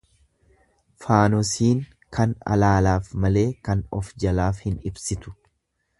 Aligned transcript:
Faanosiin 1.03 1.83
kan 2.17 2.33
alaalaaf 2.55 3.13
malee 3.27 3.47
kan 3.69 3.87
of 3.99 4.13
jalaaf 4.25 4.67
hin 4.69 4.85
ibsitu. 4.93 5.37